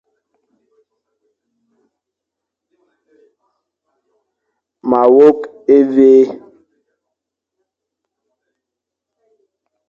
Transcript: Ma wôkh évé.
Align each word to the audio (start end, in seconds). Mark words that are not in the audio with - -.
Ma 4.89 5.01
wôkh 5.13 5.43
évé. 5.75 6.11